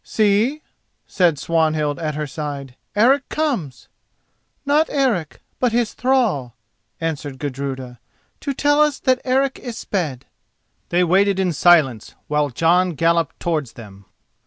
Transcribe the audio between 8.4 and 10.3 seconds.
tell us that Eric is sped."